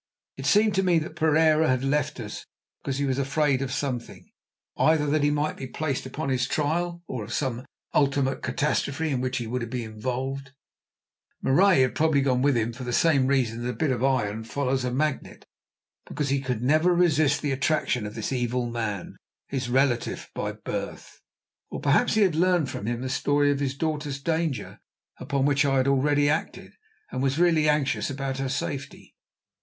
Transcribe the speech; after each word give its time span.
It 0.35 0.47
seemed 0.47 0.73
to 0.73 0.81
me 0.83 0.97
that 0.97 1.15
Pereira 1.15 1.67
had 1.67 1.83
left 1.83 2.19
us 2.19 2.47
because 2.81 2.97
he 2.97 3.05
was 3.05 3.19
afraid 3.19 3.61
of 3.61 3.71
something—either 3.71 5.05
that 5.05 5.21
he 5.21 5.29
might 5.29 5.57
be 5.57 5.67
placed 5.67 6.07
upon 6.07 6.29
his 6.29 6.47
trial 6.47 7.03
or 7.05 7.23
of 7.23 7.31
some 7.31 7.67
ultimate 7.93 8.41
catastrophe 8.41 9.09
in 9.11 9.21
which 9.21 9.37
he 9.37 9.45
would 9.45 9.69
be 9.69 9.83
involved. 9.83 10.53
Marais 11.43 11.87
probably 11.89 12.21
had 12.21 12.25
gone 12.25 12.41
with 12.41 12.57
him 12.57 12.73
for 12.73 12.83
the 12.83 12.91
same 12.91 13.27
reason 13.27 13.61
that 13.61 13.69
a 13.69 13.73
bit 13.73 13.91
of 13.91 14.03
iron 14.03 14.43
follows 14.43 14.83
a 14.83 14.89
magnet, 14.91 15.45
because 16.07 16.29
he 16.29 16.43
never 16.61 16.89
could 16.89 16.99
resist 16.99 17.43
the 17.43 17.51
attraction 17.51 18.07
of 18.07 18.15
this 18.15 18.33
evil 18.33 18.71
man, 18.71 19.17
his 19.49 19.69
relative 19.69 20.31
by 20.33 20.51
birth. 20.51 21.21
Or 21.69 21.79
perhaps 21.79 22.15
he 22.15 22.21
had 22.23 22.33
learned 22.33 22.71
from 22.71 22.87
him 22.87 23.01
the 23.01 23.07
story 23.07 23.51
of 23.51 23.59
his 23.59 23.77
daughter's 23.77 24.19
danger, 24.19 24.79
upon 25.19 25.45
which 25.45 25.63
I 25.63 25.77
had 25.77 25.87
already 25.87 26.27
acted, 26.27 26.73
and 27.11 27.21
really 27.37 27.61
was 27.65 27.69
anxious 27.69 28.09
about 28.09 28.39
her 28.39 28.49
safety. 28.49 29.15